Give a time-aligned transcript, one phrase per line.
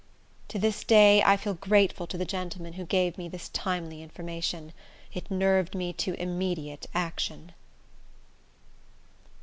[0.47, 4.73] To this day I feel grateful to the gentleman who gave me this timely information.
[5.13, 7.51] It nerved me to immediate action.